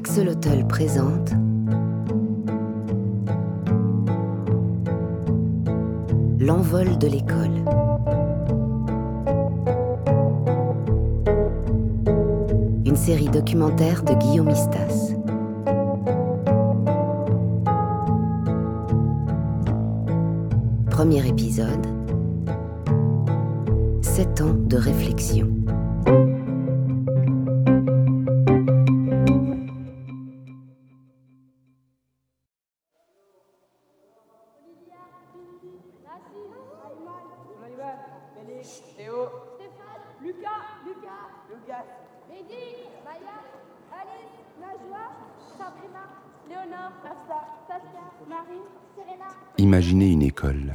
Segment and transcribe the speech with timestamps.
[0.00, 1.32] Axolotl présente
[6.38, 7.50] L'envol de l'école.
[12.86, 15.12] Une série documentaire de Guillaume Istas.
[20.88, 21.86] Premier épisode.
[24.00, 25.59] Sept ans de réflexion.
[41.48, 41.50] Lucas.
[41.50, 41.84] Lucas.
[41.84, 41.84] Lucas.
[42.30, 43.36] Mehdi, Maya,
[43.92, 45.04] Alice, Najwa,
[45.58, 46.04] Sabrina,
[46.48, 48.62] Léonore, Afsa, Saskia, Marie,
[48.96, 49.26] Serena,
[49.58, 50.72] Imaginez une école.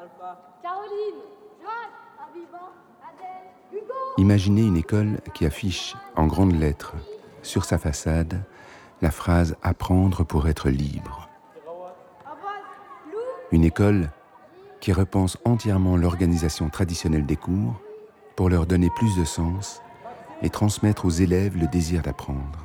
[0.00, 0.58] Alpha.
[0.62, 1.20] Caroline,
[1.60, 2.70] Joanne, Avivan,
[3.02, 3.94] Adèle, Hugo.
[4.18, 6.94] Imaginez une école qui affiche en grandes lettres
[7.42, 8.42] sur sa façade
[9.02, 11.28] la phrase Apprendre pour être libre.
[13.52, 14.10] Une école
[14.80, 17.80] qui repense entièrement l'organisation traditionnelle des cours
[18.40, 19.82] pour leur donner plus de sens
[20.40, 22.64] et transmettre aux élèves le désir d'apprendre.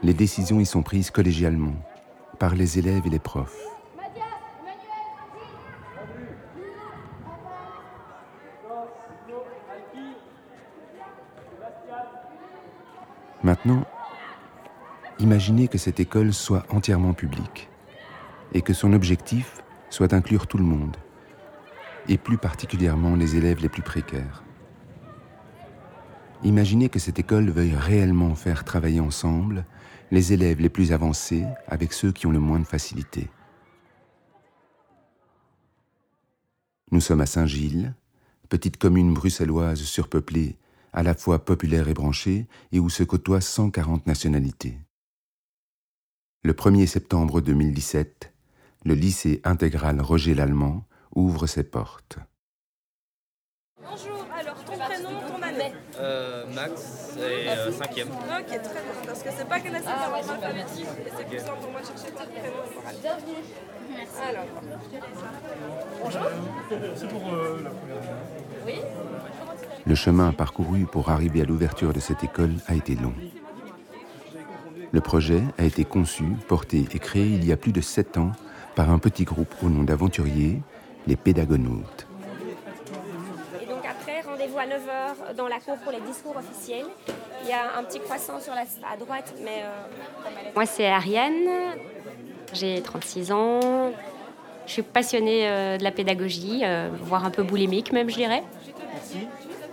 [0.00, 1.74] Les décisions y sont prises collégialement
[2.38, 3.58] par les élèves et les profs.
[13.42, 13.84] Maintenant,
[15.18, 17.68] imaginez que cette école soit entièrement publique
[18.54, 20.96] et que son objectif soit d'inclure tout le monde,
[22.08, 24.42] et plus particulièrement les élèves les plus précaires.
[26.44, 29.64] Imaginez que cette école veuille réellement faire travailler ensemble
[30.10, 33.30] les élèves les plus avancés avec ceux qui ont le moins de facilité.
[36.90, 37.94] Nous sommes à Saint-Gilles,
[38.48, 40.58] petite commune bruxelloise surpeuplée,
[40.92, 44.76] à la fois populaire et branchée, et où se côtoient 140 nationalités.
[46.42, 48.34] Le 1er septembre 2017,
[48.84, 50.84] le lycée intégral Roger Lallemand
[51.14, 52.18] ouvre ses portes.
[53.82, 58.08] Bonjour, alors ton prénom, ton année Euh, Max, et euh, cinquième.
[58.08, 61.60] Ok, très bien, parce que c'est pas classé par ordre alphabétique, et c'est plus simple
[61.60, 62.98] pour moi de chercher ton prénom et ton année.
[63.02, 63.42] Bienvenue.
[63.94, 64.20] Merci.
[64.22, 64.46] Alors,
[69.86, 73.14] Le chemin parcouru pour arriver à l'ouverture de cette école a été long.
[74.92, 78.32] Le projet a été conçu, porté et créé il y a plus de sept ans
[78.76, 80.62] par un petit groupe au nom d'aventuriers,
[81.06, 82.06] les pédagonautes.
[83.62, 86.86] Et donc après, rendez-vous à 9h dans la cour pour les discours officiels.
[87.42, 89.62] Il y a un petit croissant sur la, à droite, mais...
[89.64, 91.48] euh, Moi, c'est Ariane.
[92.52, 93.60] J'ai 36 ans.
[94.66, 98.42] Je suis passionnée euh, de la pédagogie, euh, voire un peu boulimique même, je dirais.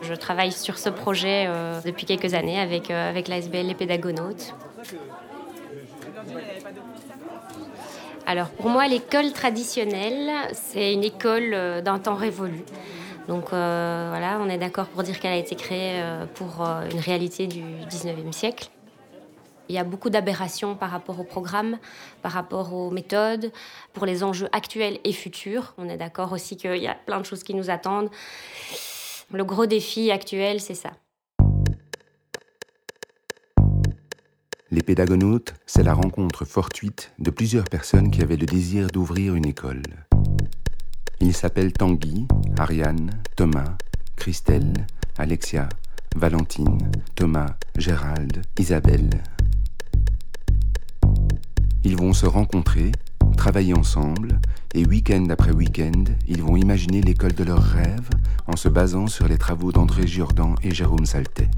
[0.01, 4.55] Je travaille sur ce projet euh, depuis quelques années avec, euh, avec l'ASBL Les Pédagonautes.
[8.29, 12.63] Alors pour moi, l'école traditionnelle, c'est une école euh, d'un temps révolu.
[13.27, 16.99] Donc euh, voilà, on est d'accord pour dire qu'elle a été créée euh, pour une
[16.99, 18.69] réalité du 19e siècle.
[19.67, 21.79] Il y a beaucoup d'aberrations par rapport au programme,
[22.21, 23.51] par rapport aux méthodes,
[23.93, 25.73] pour les enjeux actuels et futurs.
[25.79, 28.11] On est d'accord aussi qu'il y a plein de choses qui nous attendent.
[29.31, 30.91] Le gros défi actuel, c'est ça.
[34.71, 39.47] Les pédagonautes, c'est la rencontre fortuite de plusieurs personnes qui avaient le désir d'ouvrir une
[39.47, 39.81] école.
[41.21, 43.77] Ils s'appellent Tanguy, Ariane, Thomas,
[44.15, 44.85] Christelle,
[45.17, 45.69] Alexia,
[46.15, 49.09] Valentine, Thomas, Gérald, Isabelle.
[51.83, 52.91] Ils vont se rencontrer,
[53.37, 54.39] travailler ensemble,
[54.75, 58.09] et week-end après week-end, ils vont imaginer l'école de leurs rêves
[58.45, 61.49] en se basant sur les travaux d'André Giordan et Jérôme Saltet.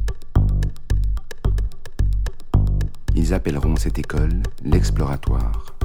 [3.16, 5.76] Ils appelleront cette école l'exploratoire.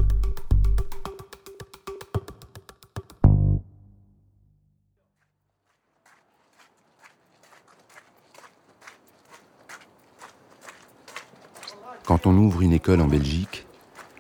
[12.05, 13.67] Quand on ouvre une école en Belgique,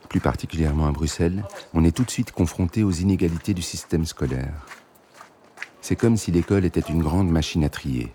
[0.08, 4.66] plus particulièrement à Bruxelles, on est tout de suite confronté aux inégalités du système scolaire.
[5.80, 8.12] C'est comme si l'école était une grande machine à trier.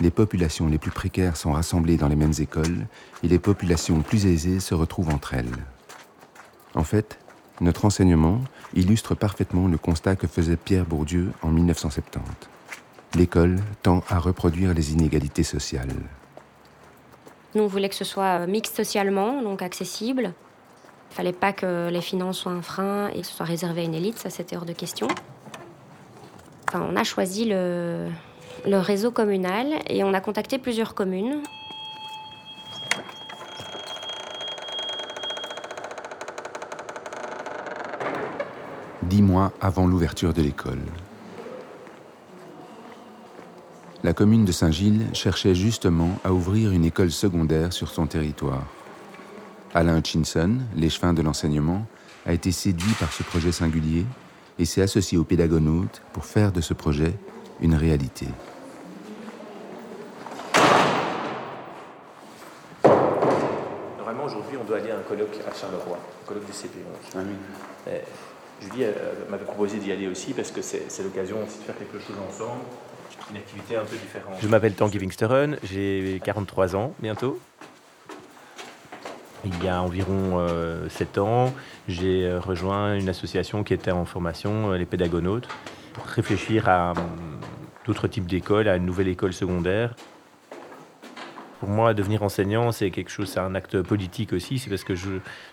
[0.00, 2.86] Les populations les plus précaires sont rassemblées dans les mêmes écoles
[3.22, 5.52] et les populations plus aisées se retrouvent entre elles.
[6.74, 7.18] En fait,
[7.60, 8.40] notre enseignement
[8.74, 12.20] illustre parfaitement le constat que faisait Pierre Bourdieu en 1970.
[13.14, 15.92] L'école tend à reproduire les inégalités sociales.
[17.54, 20.32] Nous, on que ce soit euh, mixte socialement, donc accessible.
[21.12, 23.84] Il fallait pas que les finances soient un frein et que ce soit réservé à
[23.84, 25.06] une élite, ça c'était hors de question.
[26.74, 28.08] On a choisi le,
[28.66, 31.42] le réseau communal et on a contacté plusieurs communes.
[39.02, 40.82] Dix mois avant l'ouverture de l'école.
[44.02, 48.66] La commune de Saint-Gilles cherchait justement à ouvrir une école secondaire sur son territoire.
[49.72, 51.86] Alain Hutchinson, l'échevin de l'enseignement,
[52.26, 54.04] a été séduit par ce projet singulier
[54.58, 57.14] et s'est associé aux pédagonautes pour faire de ce projet
[57.64, 58.26] une réalité.
[63.96, 67.16] Normalement, aujourd'hui, on doit aller à un colloque à Charleroi, un colloque du CP11.
[67.16, 67.90] Ah
[68.60, 68.84] Julie
[69.30, 72.62] m'avait proposé d'y aller aussi parce que c'est l'occasion aussi de faire quelque chose ensemble,
[73.30, 74.36] une activité un peu différente.
[74.40, 77.40] Je m'appelle Tanguy Wingsteren, j'ai 43 ans bientôt.
[79.44, 81.52] Il y a environ euh, 7 ans,
[81.86, 85.48] j'ai euh, rejoint une association qui était en formation, euh, les pédagonautes,
[85.92, 86.94] pour réfléchir à
[87.86, 89.94] d'autres types d'écoles, à une nouvelle école secondaire.
[91.60, 94.58] Pour moi, devenir enseignant, c'est quelque chose, c'est un acte politique aussi.
[94.58, 94.94] C'est parce que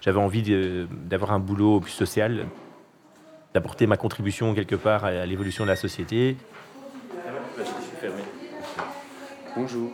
[0.01, 0.43] j'avais envie
[0.89, 2.47] d'avoir un boulot plus social,
[3.53, 6.35] d'apporter ma contribution quelque part à, l'évolution de la société.
[9.55, 9.91] Bonjour.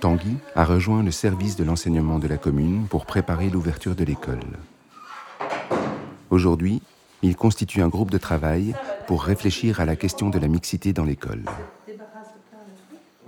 [0.00, 4.40] Tanguy a rejoint le service de l'enseignement de la commune pour préparer l'ouverture de l'école.
[6.30, 6.82] Aujourd'hui,
[7.22, 8.74] il constitue un groupe de travail
[9.12, 11.42] pour réfléchir à la question de la mixité dans l'école.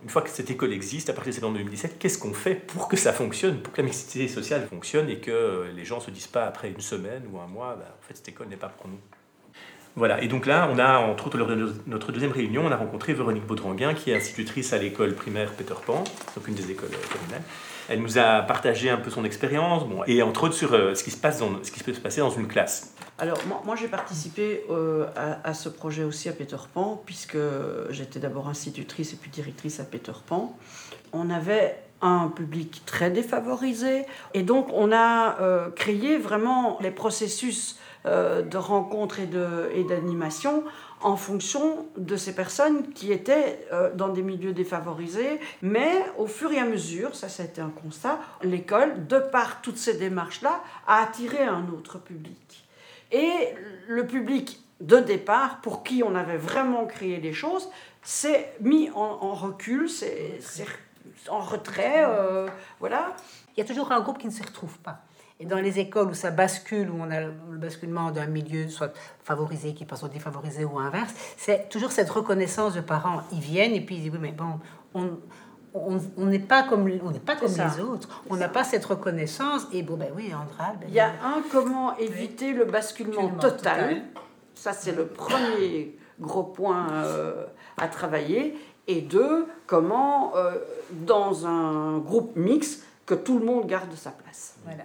[0.03, 2.89] Une fois que cette école existe, à partir de septembre 2017, qu'est-ce qu'on fait pour
[2.89, 6.11] que ça fonctionne, pour que la mixité sociale fonctionne et que les gens ne se
[6.11, 8.71] disent pas après une semaine ou un mois, bah, en fait cette école n'est pas
[8.71, 8.99] pour nous
[9.97, 12.77] voilà, et donc là, on a, entre autres, lors de notre deuxième réunion, on a
[12.77, 16.03] rencontré Véronique Baudranguin, qui est institutrice à l'école primaire Peter Pan,
[16.35, 17.43] donc une des écoles euh, communales.
[17.89, 21.13] Elle nous a partagé un peu son expérience, et entre autres sur euh, ce, qui
[21.13, 22.94] se passe dans, ce qui peut se passer dans une classe.
[23.19, 25.07] Alors, moi, j'ai participé euh,
[25.45, 27.39] à, ce projet aussi à Peter Pan, puisque
[27.91, 30.57] j'étais d'abord institutrice et puis directrice à Peter Pan.
[31.13, 38.43] On avait un public très défavorisé, et donc on a créé vraiment les processus euh,
[38.43, 40.63] de rencontres et d'animation
[41.01, 45.41] en fonction de ces personnes qui étaient euh, dans des milieux défavorisés.
[45.63, 49.79] Mais au fur et à mesure, ça, ça été un constat, l'école, de par toutes
[49.79, 52.64] ces démarches-là, a attiré un autre public.
[53.15, 53.55] Et
[53.87, 57.69] le public de départ, pour qui on avait vraiment créé les choses,
[58.03, 60.41] s'est mis en, recul, c'est
[61.29, 62.49] en retrait, euh,
[62.81, 63.15] voilà.
[63.57, 65.03] Il y a toujours un groupe qui ne se retrouve pas.
[65.39, 68.93] Et dans les écoles où ça bascule, où on a le basculement d'un milieu soit
[69.23, 73.23] favorisé qui passe au défavorisé ou inverse, c'est toujours cette reconnaissance de parents.
[73.31, 74.59] Ils viennent et puis ils disent oui, mais bon,
[74.93, 75.19] on
[76.17, 78.23] n'est pas comme on n'est pas comme les autres.
[78.31, 79.67] On n'a pas cette reconnaissance.
[79.73, 80.73] Et bon ben oui, Andra.
[80.81, 84.03] Ben, Il y a un comment éviter le basculement total.
[84.55, 87.45] Ça c'est le premier gros point euh,
[87.77, 88.57] à travailler.
[88.87, 90.53] Et deux, comment euh,
[90.91, 94.57] dans un groupe mixte que tout le monde garde sa place.
[94.65, 94.85] Voilà.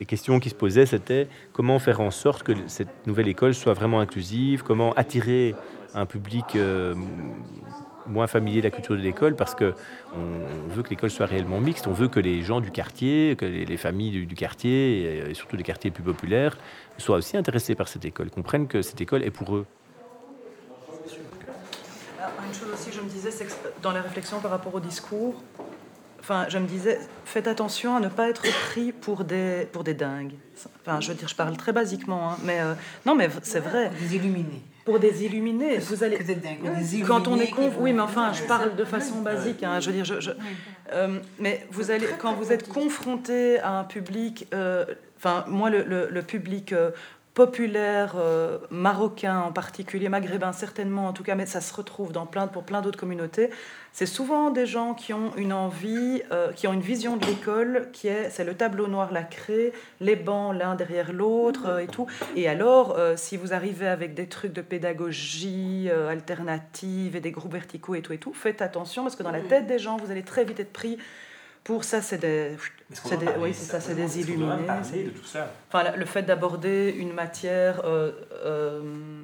[0.00, 3.74] Les questions qui se posaient, c'était comment faire en sorte que cette nouvelle école soit
[3.74, 5.54] vraiment inclusive, comment attirer
[5.94, 6.94] un public euh,
[8.06, 9.74] moins familier de la culture de l'école, parce que
[10.16, 13.44] on veut que l'école soit réellement mixte, on veut que les gens du quartier, que
[13.44, 16.56] les, familles du, quartier, et, surtout les quartiers plus populaires,
[16.96, 19.66] soient aussi intéressés par cette école, comprennent que cette école est pour eux.
[22.46, 23.52] Une chose aussi, je me disais, c'est que
[23.82, 25.42] dans la réflexion par rapport au discours,
[26.20, 29.94] enfin, je me disais, faites attention à ne pas être pris pour des, pour des
[29.94, 30.34] dingues.
[30.80, 32.74] Enfin, je veux dire, je parle très basiquement, hein, mais euh,
[33.06, 33.90] non, mais c'est vrai.
[34.00, 34.62] Des illuminés.
[34.84, 36.18] Pour des illuminés, vous allez.
[37.06, 39.62] quand on est con, oui, mais enfin, je parle de façon basique.
[39.62, 40.30] Hein, je veux dire, je,
[40.92, 44.84] euh, mais vous allez, quand vous êtes confronté à un public, euh,
[45.18, 46.74] enfin, moi, le, le, le public
[47.46, 52.26] populaire euh, marocain en particulier, maghrébin certainement en tout cas, mais ça se retrouve dans
[52.26, 53.48] plein, pour plein d'autres communautés.
[53.92, 57.88] C'est souvent des gens qui ont une envie, euh, qui ont une vision de l'école
[57.94, 62.06] qui est, c'est le tableau noir lacré, les bancs l'un derrière l'autre euh, et tout.
[62.36, 67.94] Et alors, si vous arrivez avec des trucs de pédagogie alternative et des groupes verticaux
[67.94, 70.24] et tout et tout, faites attention parce que dans la tête des gens, vous allez
[70.24, 70.98] très vite être pris
[71.64, 72.56] pour ça, c'est des,
[72.92, 74.66] c'est des, oui, c'est ça, c'est des illuminés.
[75.04, 75.52] de tout ça?
[75.68, 78.12] Enfin, le fait d'aborder une matière, euh,
[78.44, 79.22] euh,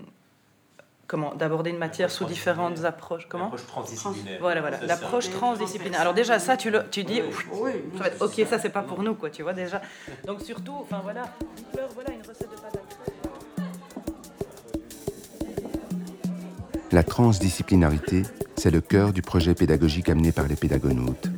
[1.06, 3.44] comment, d'aborder une matière sous différentes approches, comment?
[3.44, 4.38] L'approche transdisciplinaire.
[4.40, 6.00] Voilà, voilà, l'approche transdisciplinaire.
[6.00, 7.72] Alors déjà, ça, tu le, tu dis, oui,
[8.20, 9.80] ok, ça, c'est pas pour nous, quoi, tu vois déjà.
[10.26, 11.24] Donc surtout, enfin voilà,
[11.94, 12.78] voilà une recette de pâte
[16.92, 18.22] La transdisciplinarité,
[18.56, 21.28] c'est le cœur du projet pédagogique amené par les pédagonautes.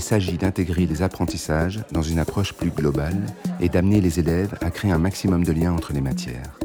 [0.00, 3.26] Il s'agit d'intégrer les apprentissages dans une approche plus globale
[3.60, 6.58] et d'amener les élèves à créer un maximum de liens entre les matières.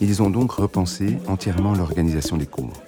[0.00, 2.84] Ils ont donc repensé entièrement l'organisation des cours.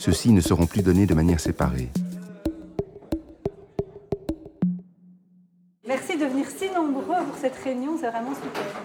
[0.00, 1.90] Ceux-ci ne seront plus donnés de manière séparée.
[5.86, 8.80] Merci de venir si nombreux pour cette réunion, c'est vraiment super.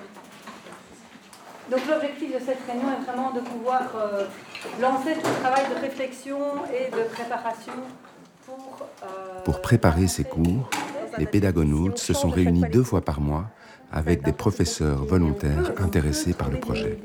[1.71, 4.25] Donc l'objectif de cette réunion est vraiment de pouvoir euh,
[4.81, 6.37] lancer tout le travail de réflexion
[6.77, 7.73] et de préparation
[9.43, 9.61] pour...
[9.61, 10.69] Préparer ces cours,
[11.17, 13.45] les pédagonautes se sont réunis deux fois par mois
[13.91, 16.97] avec des professeurs volontaires intéressés par le projet.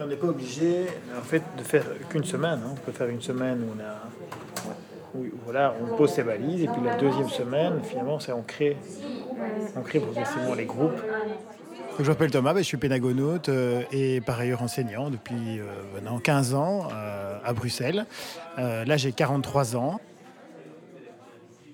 [0.00, 0.86] On n'est pas obligé
[1.16, 2.60] en fait, de faire qu'une semaine.
[2.64, 2.72] Hein.
[2.72, 6.82] On peut faire une semaine où on, a, voilà, on pose ses valises et puis
[6.84, 8.76] la deuxième semaine, finalement, on crée,
[9.76, 11.00] on crée progressivement les groupes.
[11.98, 16.18] Je m'appelle Thomas, ben, je suis pédagonaute euh, et par ailleurs enseignant depuis euh, maintenant
[16.18, 18.04] 15 ans euh, à Bruxelles.
[18.58, 19.98] là, j'ai 43 ans.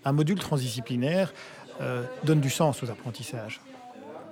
[0.05, 1.33] Un module transdisciplinaire
[2.25, 3.61] donne du sens aux apprentissages.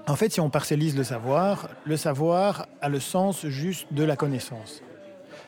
[0.07, 4.17] En fait, si on parcellise le savoir, le savoir a le sens juste de la
[4.17, 4.83] connaissance.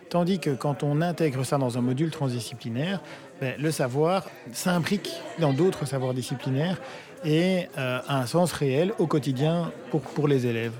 [0.09, 3.01] Tandis que quand on intègre ça dans un module transdisciplinaire,
[3.41, 6.77] ben, le savoir s'imbrique dans d'autres savoirs disciplinaires
[7.25, 10.75] et euh, a un sens réel au quotidien pour, pour les élèves.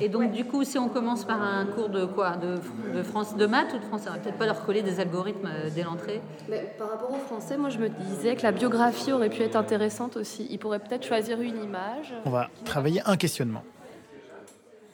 [0.00, 2.36] Et donc, du coup, si on commence par un cours de quoi?
[2.36, 2.56] De,
[2.96, 4.08] de, France, de maths ou de français?
[4.08, 6.22] On va peut-être pas leur coller des algorithmes euh, dès l'entrée.
[6.48, 9.56] Mais par rapport au français, moi, je me disais que la biographie aurait pu être
[9.56, 10.46] intéressante aussi.
[10.50, 12.14] Ils pourraient peut-être choisir une image.
[12.24, 13.62] On va travailler un questionnement.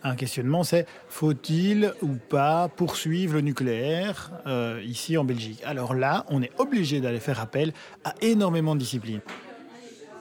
[0.03, 5.63] Un questionnement, c'est faut-il ou pas poursuivre le nucléaire euh, ici en Belgique?
[5.65, 7.73] Alors là, on est obligé d'aller faire appel
[8.05, 9.21] à énormément de disciplines.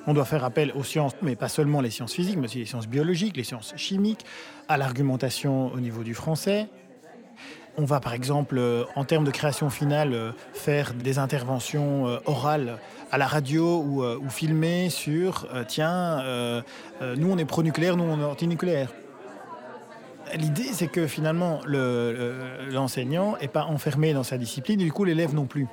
[0.07, 2.65] On doit faire appel aux sciences, mais pas seulement les sciences physiques, mais aussi les
[2.65, 4.25] sciences biologiques, les sciences chimiques,
[4.67, 6.67] à l'argumentation au niveau du français.
[7.77, 12.19] On va par exemple, euh, en termes de création finale, euh, faire des interventions euh,
[12.25, 12.77] orales
[13.12, 16.21] à la radio ou, filmer sur tiens,
[17.01, 18.91] nous on est pro-nucléaire, nous on est anti-nucléaire.
[20.35, 25.33] L'idée, c'est que finalement, l'enseignant n'est pas enfermé dans sa discipline, et du coup, l'élève
[25.33, 25.67] non plus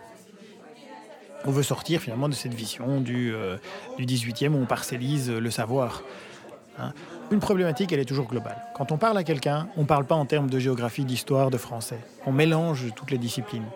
[1.45, 3.57] on veut sortir finalement de cette vision du, euh,
[3.99, 6.03] du 18e où on parcellise le savoir.
[6.79, 6.93] Hein.
[7.31, 8.63] Une problématique, elle est toujours globale.
[8.75, 11.59] Quand on parle à quelqu'un, on ne parle pas en termes de géographie, d'histoire, de
[11.59, 11.99] français.
[12.27, 13.67] On mélange toutes les disciplines.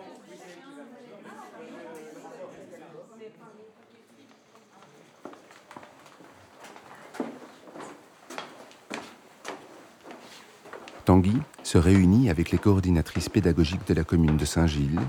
[11.05, 14.99] Tanguy se réunit avec les coordinatrices pédagogiques de la commune de Saint-Gilles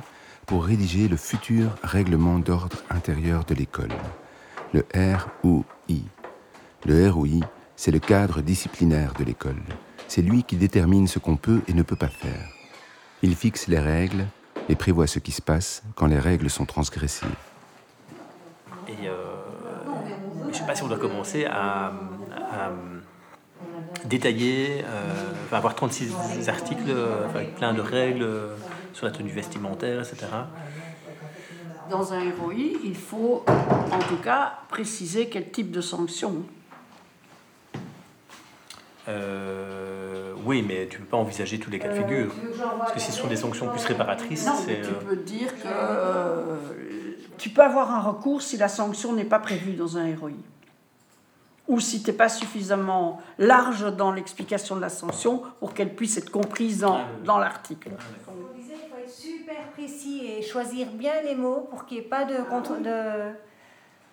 [0.49, 3.93] pour rédiger le futur règlement d'ordre intérieur de l'école,
[4.73, 5.99] le ROI.
[6.87, 9.61] Le ROI, c'est le cadre disciplinaire de l'école.
[10.09, 12.49] C'est lui qui détermine ce qu'on peut et ne peut pas faire.
[13.23, 14.25] Il fixe les règles
[14.71, 17.27] et prévoit ce qui se passe quand les règles sont transgressées.
[18.89, 19.17] Et euh,
[20.45, 21.93] je ne sais pas si on doit commencer à,
[24.07, 25.13] détailler, euh,
[25.53, 26.91] avoir 36 articles
[27.35, 28.27] avec plein de règles
[28.93, 30.27] sur la tenue vestimentaire, etc.
[31.91, 32.55] Dans un ROI,
[32.85, 36.45] il faut en tout cas préciser quel type de sanction.
[39.09, 42.33] Euh, oui, mais tu ne peux pas envisager tous les cas de figure.
[42.79, 45.67] Parce que si ce sont des sanctions plus réparatrices, non, tu euh, peux dire que
[45.67, 46.57] euh,
[47.39, 50.33] tu peux avoir un recours si la sanction n'est pas prévue dans un ROI.
[51.69, 56.17] Ou si tu n'es pas suffisamment large dans l'explication de la sanction pour qu'elle puisse
[56.19, 57.91] être comprise dans, dans l'article.
[59.09, 63.33] Ah, précis et choisir bien les mots pour qu'il n'y ait pas de, contre, de,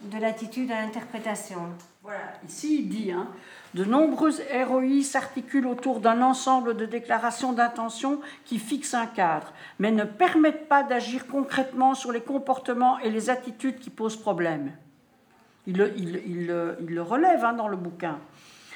[0.01, 1.59] de latitude à l'interprétation.
[2.01, 3.27] Voilà, ici il dit hein,
[3.73, 9.91] De nombreuses ROI s'articulent autour d'un ensemble de déclarations d'intention qui fixent un cadre, mais
[9.91, 14.71] ne permettent pas d'agir concrètement sur les comportements et les attitudes qui posent problème.
[15.67, 18.19] Il le, il, il, il le relève hein, dans le bouquin.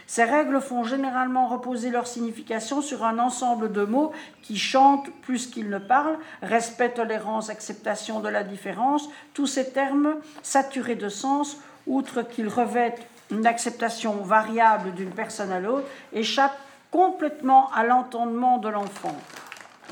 [0.10, 4.12] Ces règles font généralement reposer leur signification sur un ensemble de mots
[4.42, 9.08] qui chantent plus qu'ils ne parlent, respect, tolérance, acceptation de la différence.
[9.36, 15.60] Tous ces termes, saturés de sens, outre qu'ils revêtent une acceptation variable d'une personne à
[15.60, 16.58] l'autre, échappent
[16.90, 19.16] complètement à l'entendement de l'enfant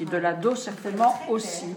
[0.01, 1.75] et de l'ado certainement aussi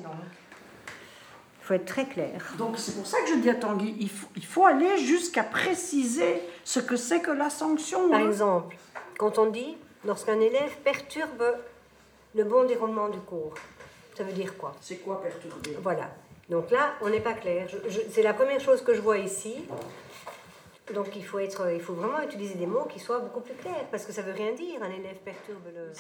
[1.70, 2.42] faut être très clair.
[2.58, 5.44] Donc c'est pour ça que je dis à Tanguy, il faut, il faut aller jusqu'à
[5.44, 8.08] préciser ce que c'est que la sanction.
[8.08, 8.26] Par hein.
[8.26, 8.76] exemple,
[9.18, 11.44] quand on dit lorsqu'un élève perturbe
[12.34, 13.54] le bon déroulement du cours,
[14.16, 14.74] ça veut dire quoi?
[14.80, 15.76] C'est quoi perturber?
[15.80, 16.10] Voilà.
[16.48, 17.68] Donc là, on n'est pas clair.
[18.10, 19.54] c'est la première chose que je vois ici.
[20.92, 23.84] Donc il faut, être, il faut vraiment utiliser des mots qui soient beaucoup plus clairs,
[23.92, 25.92] parce que ça veut rien dire, un élève perturbe le...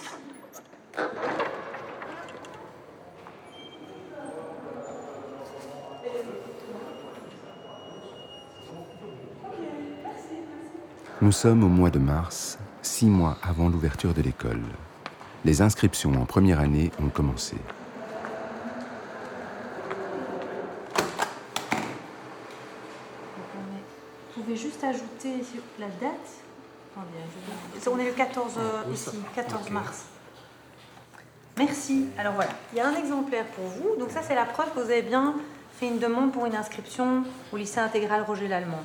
[11.22, 14.62] Nous sommes au mois de mars, six mois avant l'ouverture de l'école.
[15.44, 17.56] Les inscriptions en première année ont commencé.
[24.34, 25.44] Vous pouvez juste ajouter
[25.78, 26.10] la date.
[26.96, 27.02] Hein,
[27.86, 29.10] on est le 14 euh, ici,
[29.70, 30.06] mars.
[31.58, 32.06] Merci.
[32.16, 33.96] Alors voilà, il y a un exemplaire pour vous.
[33.98, 35.34] Donc ça, c'est la preuve que vous avez bien
[35.80, 38.82] fait une demande pour une inscription au lycée intégral Roger Lallemand.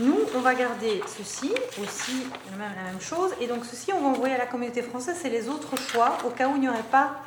[0.00, 3.30] Nous, on va garder ceci aussi, la même, la même chose.
[3.40, 6.30] Et donc ceci, on va envoyer à la communauté française, c'est les autres choix, au
[6.30, 7.20] cas où il n'y aurait pas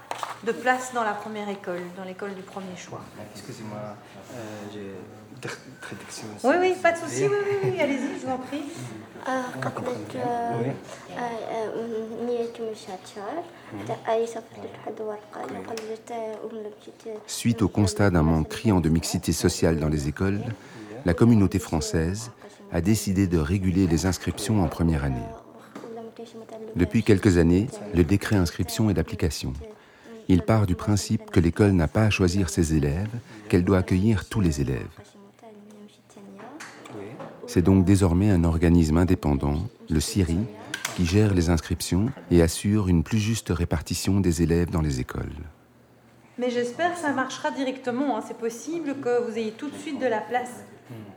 [0.43, 3.01] de place dans la première école, dans l'école du premier choix.
[3.33, 3.79] Excusez-moi,
[4.33, 4.37] euh,
[4.73, 4.91] j'ai
[5.80, 6.26] traduction.
[6.44, 8.64] Oui, oui, pas de souci, oui, oui, oui, allez-y, je vous en prie.
[9.62, 10.16] قبلت
[12.26, 13.44] نية مشاتشار
[14.08, 16.12] أي صفحة لحد ورقة قبلت
[16.44, 20.40] وملبجت Suite au constat d'un manque criant de mixité sociale dans les écoles,
[21.04, 22.30] la communauté française
[22.72, 25.30] a décidé de réguler les inscriptions en première année.
[26.76, 29.52] Depuis quelques années, le décret inscription est d'application.
[30.28, 33.14] Il part du principe que l'école n'a pas à choisir ses élèves,
[33.48, 34.94] qu'elle doit accueillir tous les élèves.
[37.55, 39.55] C'est donc désormais un organisme indépendant,
[39.89, 40.39] le CIRI,
[40.97, 45.31] qui gère les inscriptions et assure une plus juste répartition des élèves dans les écoles.
[46.37, 48.17] Mais j'espère que ça marchera directement.
[48.17, 48.23] hein.
[48.27, 50.65] C'est possible que vous ayez tout de suite de la place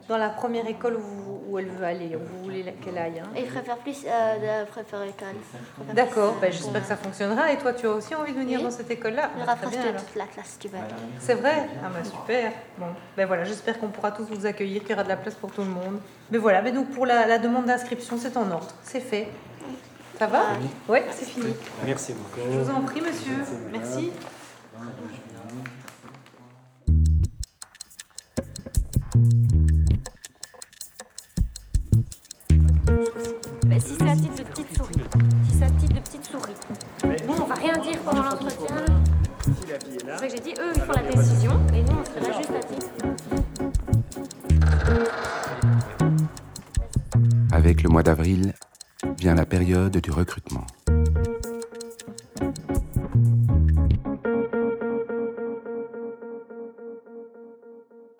[0.08, 3.20] dans la première école où, elle veut aller, où vous voulez qu'elle aille.
[3.20, 3.28] hein.
[3.36, 5.94] Il préfère plus euh, de école.
[5.94, 7.52] D'accord, ben, j'espère que ça fonctionnera.
[7.52, 8.64] Et toi, tu as aussi envie de venir Oui.
[8.64, 9.30] dans cette école-là?
[9.36, 10.78] Je Ah, Très rapproche de toute la classe, tu vas.
[11.18, 11.68] C'est vrai?
[11.84, 12.52] Ah bah super.
[12.78, 15.34] Bon, ben voilà, j'espère qu'on pourra tous vous accueillir, qu'il y aura de la place
[15.34, 16.00] pour tout le monde.
[16.30, 19.28] Mais voilà, mais donc pour la, la demande d'inscription, c'est en ordre, c'est fait.
[20.18, 20.42] Ça va?
[20.88, 21.54] Oui, c'est fini.
[21.84, 22.40] Merci beaucoup.
[22.52, 23.34] Je vous en prie, monsieur.
[23.72, 24.10] Merci.
[50.18, 50.66] Recrutement.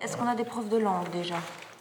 [0.01, 1.37] Est-ce qu'on a des profs de langue déjà?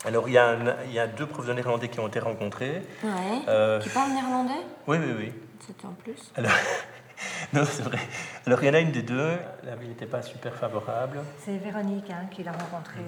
[0.06, 2.19] Alors, il y, a un- il y a deux profs de néerlandais qui ont été
[2.19, 2.82] rencontrés.
[3.03, 3.10] Ouais.
[3.47, 4.65] Euh, Qui parlent néerlandais?
[4.88, 5.34] Oui, oui, oui.
[5.65, 6.32] C'était en plus.
[6.36, 6.51] Alors,
[7.53, 7.99] non, c'est vrai.
[8.45, 9.32] Alors, il y en a une des deux,
[9.63, 11.19] la vie n'était pas super favorable.
[11.43, 12.99] C'est Véronique hein, qui l'a rencontré.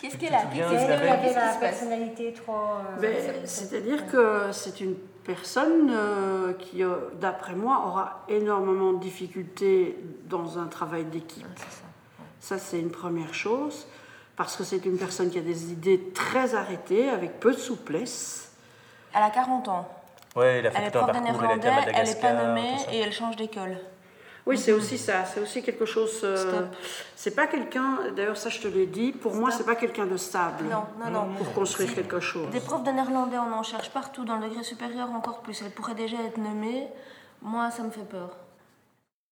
[0.00, 2.52] Qu'est-ce qu'elle a souviens, Elle Isabelle avait Qu'est-ce la personnalité trop.
[2.52, 9.00] euh, Ben, C'est-à-dire que c'est une personne euh, qui, euh, d'après moi, aura énormément de
[9.00, 11.46] difficultés dans un travail d'équipe.
[12.40, 13.86] Ça, c'est une première chose,
[14.36, 18.52] parce que c'est une personne qui a des idées très arrêtées, avec peu de souplesse.
[19.14, 19.88] Elle a 40 ans.
[20.36, 21.70] Ouais, il a fait Elle est tout un prof de parcours, il a été à
[21.70, 23.76] néerlandais, elle n'est pas nommée et elle change d'école.
[24.48, 25.26] Oui, c'est aussi ça.
[25.26, 26.20] C'est aussi quelque chose.
[26.24, 26.66] euh,
[27.14, 27.98] c'est pas quelqu'un.
[28.16, 29.12] D'ailleurs, ça, je te l'ai dit.
[29.12, 30.64] Pour moi, c'est pas quelqu'un de stable.
[30.70, 31.34] Non, non, non.
[31.36, 32.48] Pour construire quelque chose.
[32.50, 35.60] Des profs de néerlandais, on en cherche partout, dans le degré supérieur encore plus.
[35.62, 36.86] Elle pourrait déjà être nommée.
[37.42, 38.30] Moi, ça me fait peur.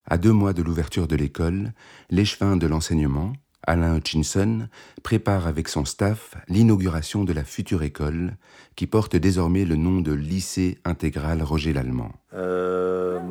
[0.09, 1.73] À deux mois de l'ouverture de l'école,
[2.11, 3.33] l'échevin de l'enseignement,
[3.67, 4.69] Alain Hutchinson,
[5.03, 8.37] prépare avec son staff l'inauguration de la future école,
[8.77, 12.13] qui porte désormais le nom de Lycée intégral Roger Lallemand.
[12.35, 12.86] Euh,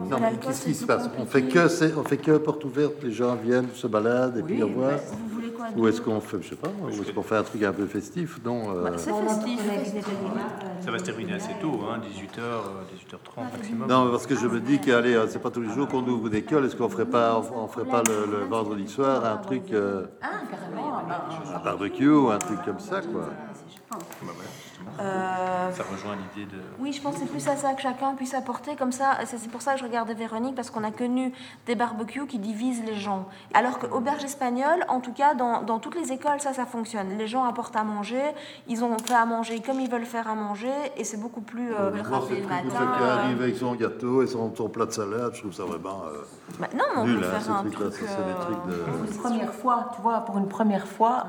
[0.09, 1.09] non, mais qu'est-ce qui se passe?
[1.19, 4.43] On fait que c'est- on fait que porte ouverte, les gens viennent, se baladent et
[4.43, 4.91] puis au revoir.
[4.91, 7.43] Vous voulez quoi Ou est-ce qu'on fait, je sais pas, ou est-ce qu'on fait un
[7.43, 8.69] truc un peu festif Non.
[8.75, 9.59] euh, C'est festif.
[10.81, 12.39] Ça va se terminer assez tôt, hein, 18h,
[12.93, 13.87] 18h30 maximum.
[13.89, 16.03] Non, parce que je me dis que allez, euh, c'est pas tous les jours qu'on
[16.07, 16.65] ouvre une école.
[16.65, 20.05] Est-ce qu'on ferait pas, on, on ferait pas le, le vendredi soir un truc, euh,
[20.21, 20.97] Ah, carrément.
[20.99, 23.29] un barbecue ou un truc comme ça, quoi
[24.99, 26.57] Euh, Ça rejoint l'idée de.
[26.79, 28.75] Oui, je pense que c'est plus à ça que chacun puisse apporter.
[28.75, 31.33] Comme ça, c'est pour ça que je regardais Véronique, parce qu'on a connu
[31.65, 33.27] des barbecues qui divisent les gens.
[33.53, 37.17] Alors que auberge espagnole, en tout cas, dans, dans toutes les écoles, ça, ça fonctionne.
[37.17, 38.21] Les gens apportent à manger,
[38.67, 41.73] ils ont fait à manger comme ils veulent faire à manger, et c'est beaucoup plus
[41.73, 42.63] euh, Moi, rapide c'est le matin.
[42.69, 43.17] quelqu'un euh.
[43.17, 46.21] arrive avec son gâteau et son, son plat de salade, je trouve ça vraiment euh,
[46.59, 48.65] Bah, non, mais on nul, peut hein, faire un truc, Ça, c'est des euh, trucs
[48.67, 48.83] de...
[48.83, 51.25] Pour une première fois, tu vois, pour une première fois,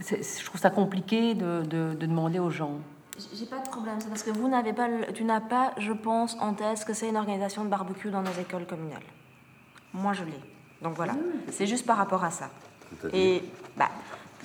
[0.00, 2.63] je trouve ça compliqué de, de- de demander aux gens.
[3.34, 5.92] J'ai pas de problème, c'est parce que vous n'avez pas, le- tu n'as pas, je
[5.92, 9.02] pense, en tête ce que c'est une organisation de barbecue dans nos écoles communales.
[9.92, 10.40] Moi, je l'ai.
[10.82, 11.14] Donc voilà,
[11.52, 12.50] c'est juste par rapport à ça.
[13.12, 13.42] Et
[13.76, 13.88] bah,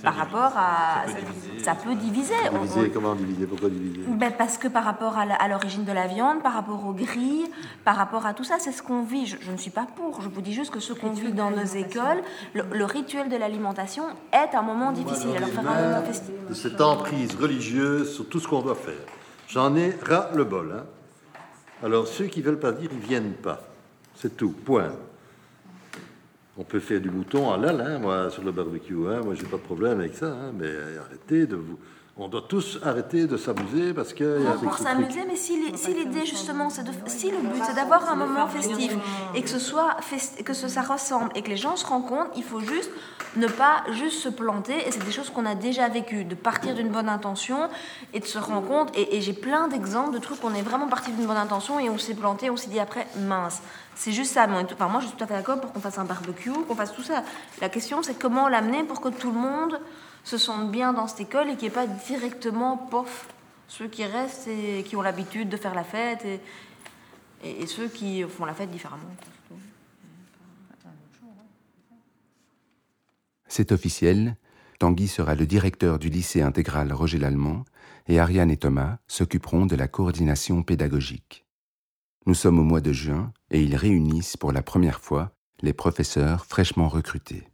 [0.03, 1.63] par rapport à, ça peut diviser.
[1.63, 2.33] ça peut diviser.
[2.51, 3.45] On- on- Diviser, comment diviser?
[3.45, 4.01] Pourquoi diviser?
[4.07, 7.49] Ben, parce que par rapport à l'origine de la viande, par rapport aux grilles,
[7.85, 9.25] par rapport à tout ça, c'est ce qu'on vit.
[9.27, 10.21] Je, je ne suis pas pour.
[10.21, 12.21] Je vous dis juste que ce qu'on vit dans nos écoles,
[12.53, 15.35] le, le rituel de l'alimentation est un moment difficile.
[15.38, 18.93] Alors faire un de cette emprise religieuse sur tout ce qu'on doit faire.
[19.47, 20.73] J'en ai ras le bol.
[20.77, 20.83] Hein.
[21.83, 23.62] Alors, ceux qui veulent pas dire, ils viennent pas.
[24.15, 24.91] C'est tout, point.
[26.61, 29.07] On peut faire du mouton à l'al, hein, moi, sur le barbecue.
[29.07, 29.21] Hein.
[29.23, 30.27] Moi, j'ai pas de problème avec ça.
[30.27, 30.67] Hein, mais
[30.99, 31.79] arrêtez de vous
[32.19, 34.39] on doit tous arrêter de s'amuser parce que.
[34.63, 35.58] pour s'amuser, mais si
[35.93, 38.93] l'idée justement, c'est de, si le but c'est d'avoir un moment festif
[39.36, 39.97] et que ce soit
[40.43, 42.91] que ça ressemble et que les gens se rencontrent, il faut juste
[43.36, 44.88] ne pas juste se planter.
[44.88, 47.69] Et c'est des choses qu'on a déjà vécues, de partir d'une bonne intention
[48.13, 48.91] et de se rendre compte.
[48.97, 51.89] Et, j'ai plein d'exemples de trucs où on est vraiment parti d'une bonne intention et
[51.89, 53.62] on s'est planté, on s'est dit après mince.
[53.95, 54.47] C'est juste ça.
[54.47, 56.93] Enfin, moi, je suis tout à fait d'accord pour qu'on fasse un barbecue, qu'on fasse
[56.93, 57.23] tout ça.
[57.62, 59.79] La question, c'est comment l'amener pour que tout le monde
[60.29, 63.27] se sentent bien dans cette école et qui n'est pas directement pof
[63.67, 66.39] ceux qui restent et qui ont l'habitude de faire la fête et,
[67.43, 69.03] et, ceux qui font la fête différemment.
[73.47, 74.35] C'est officiel,
[74.77, 77.65] Tanguy sera le directeur du lycée intégral Roger Lallemand
[78.07, 81.45] et Ariane et Thomas s'occuperont de la coordination pédagogique.
[82.27, 86.45] Nous sommes au mois de juin et ils réunissent pour la première fois les professeurs
[86.45, 87.48] fraîchement recrutés.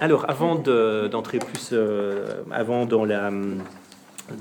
[0.00, 3.30] Alors, avant d'entrer plus, euh, avant dans la,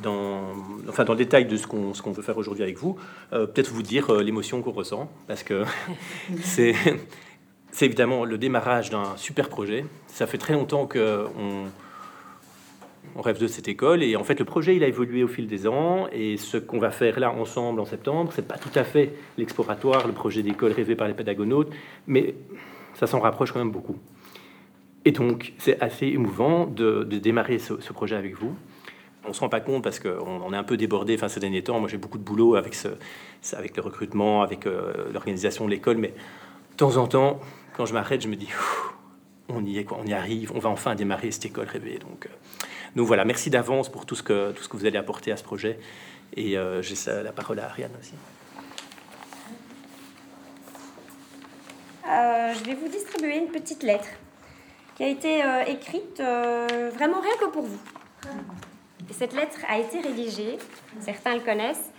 [0.04, 0.42] dans,
[0.90, 2.98] enfin dans le détail de ce qu'on qu'on veut faire aujourd'hui avec vous,
[3.34, 5.64] euh, peut-être vous dire euh, l'émotion qu'on ressent, parce que
[6.44, 6.76] c'est
[7.82, 9.86] évidemment le démarrage d'un super projet.
[10.08, 11.26] Ça fait très longtemps que
[13.16, 14.04] on, rêve de cette école.
[14.04, 16.08] Et en fait, le projet, il a évolué au fil des ans.
[16.12, 20.08] Et ce qu'on va faire là ensemble en septembre, c'est pas tout à fait l'exploratoire,
[20.08, 21.72] le projet d'école rêvé par les pédagonautes,
[22.08, 22.36] mais
[22.94, 23.98] ça s'en rapproche quand même beaucoup.
[25.06, 28.56] Et donc, c'est assez émouvant de, démarrer ce, projet avec vous.
[29.28, 31.64] On se rend pas compte parce qu'on on est un peu débordé enfin, ces derniers
[31.64, 31.80] temps.
[31.80, 32.76] Moi, j'ai beaucoup de boulot avec,
[33.54, 35.98] avec le recrutement, avec euh, l'organisation de l'école.
[35.98, 36.14] Mais
[36.72, 37.40] de temps en temps,
[37.76, 38.50] quand je m'arrête, je me dis,
[39.50, 42.00] on y est, quoi, on y arrive, on va enfin démarrer cette école rêvée.
[42.00, 42.30] Donc, euh,
[43.04, 45.80] voilà, merci d'avance pour tout ce, que, vous allez apporter à ce projet.
[46.36, 48.14] Et euh, j'ai la parole à Ariane aussi.
[52.08, 54.08] Euh, je vais vous distribuer une petite lettre
[54.96, 57.80] qui a été euh, écrite vraiment rien que pour vous.
[59.12, 60.58] cette lettre a été rédigée,
[61.02, 61.92] certains le connaissent,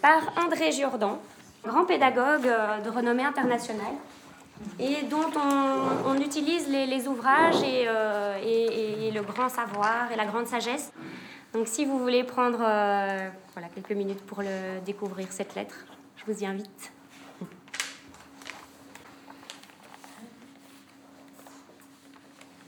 [0.00, 1.20] par André Jourdan,
[1.64, 2.48] grand pédagogue
[2.84, 3.94] de renommée internationale,
[4.78, 5.30] et dont
[6.06, 10.92] on, utilise les, ouvrages euh, et, le grand savoir et la grande sagesse.
[11.52, 14.42] Donc si vous voulez prendre euh, voilà, quelques minutes pour
[14.84, 15.86] découvrir, cette lettre,
[16.16, 16.92] je vous y invite.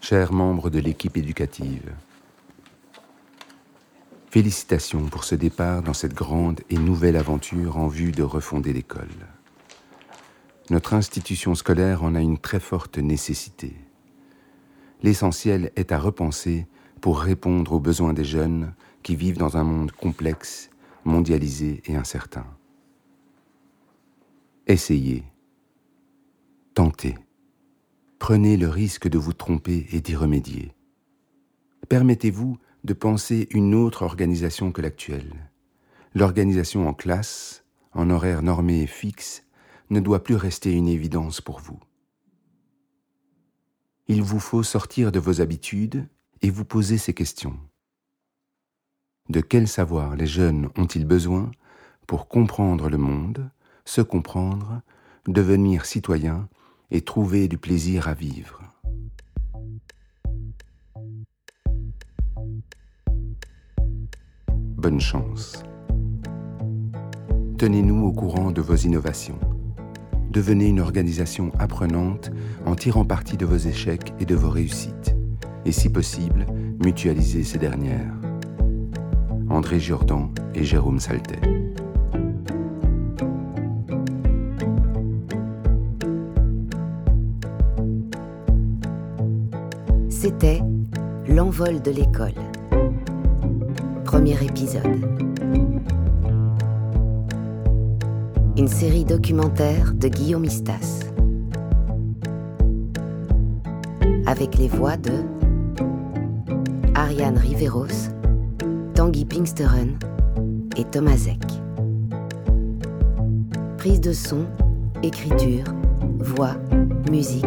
[0.01, 1.92] Chers membres de l'équipe éducative,
[4.31, 9.09] félicitations pour ce départ dans cette grande et nouvelle aventure en vue de refonder l'école.
[10.68, 13.76] Notre institution scolaire en a une très forte nécessité.
[15.02, 16.66] L'essentiel est à repenser
[17.00, 18.74] pour répondre aux besoins des jeunes
[19.05, 20.70] qui vivent dans un monde complexe,
[21.05, 22.46] mondialisé et incertain.
[24.66, 25.22] Essayez,
[26.74, 27.16] tentez,
[28.18, 30.72] prenez le risque de vous tromper et d'y remédier.
[31.88, 35.48] Permettez-vous de penser une autre organisation que l'actuelle.
[36.14, 39.45] L'organisation en classe, en horaire normé et fixe,
[39.90, 41.79] ne doit plus rester une évidence pour vous.
[44.09, 46.09] Il vous faut sortir de vos habitudes
[46.42, 47.59] et vous poser ces questions.
[49.29, 51.51] De quel savoir les jeunes ont-ils besoin
[52.07, 53.51] pour comprendre le monde,
[53.85, 54.81] se comprendre,
[55.27, 56.49] devenir citoyens
[56.92, 58.62] et trouver du plaisir à vivre?
[64.77, 65.64] Bonne chance.
[67.59, 69.56] Tenez-nous au courant de vos innovations
[70.37, 72.31] devenez une organisation apprenante
[72.66, 75.16] en tirant parti de vos échecs et de vos réussites,
[75.64, 76.44] et si possible,
[76.85, 78.12] mutualisez ces dernières.
[79.49, 81.40] André Jordan et Jérôme Saltet.
[90.11, 90.61] C'était
[91.29, 92.35] L'envol de l'école.
[94.05, 95.26] Premier épisode.
[98.57, 101.01] Une série documentaire de Guillaume Istas.
[104.25, 105.12] Avec les voix de
[106.95, 108.09] Ariane Riveros,
[108.95, 109.99] Tanguy Pinksteren
[110.77, 111.42] et Thomas Eck.
[113.77, 114.47] Prise de son,
[115.03, 115.66] écriture,
[116.19, 116.57] voix,
[117.11, 117.45] musique,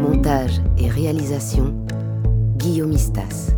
[0.00, 1.74] montage et réalisation,
[2.56, 3.52] Guillaume Istas.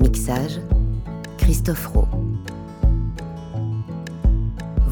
[0.00, 0.60] Mixage,
[1.38, 2.07] Christophe Rowe.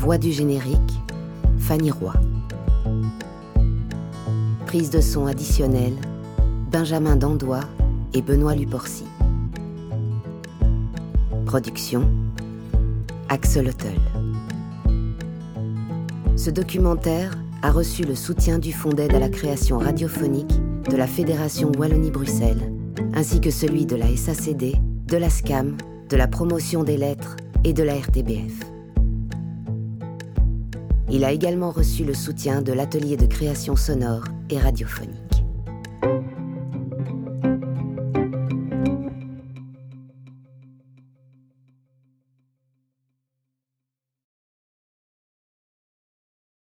[0.07, 1.01] Voix du générique,
[1.59, 2.13] Fanny Roy.
[4.65, 5.97] prise de son additionnelle,
[6.71, 7.65] Benjamin Dandois
[8.15, 9.03] et Benoît Luporcy.
[11.45, 12.09] Production
[13.29, 13.99] Axolotl.
[16.37, 20.55] Ce documentaire a reçu le soutien du Fonds d'aide à la création radiophonique
[20.89, 22.73] de la Fédération Wallonie-Bruxelles,
[23.13, 24.77] ainsi que celui de la SACD,
[25.09, 25.77] de la SCAM,
[26.09, 28.76] de la promotion des lettres et de la RTBF.
[31.11, 35.26] Il a également reçu le soutien de l'atelier de création sonore et radiophonique.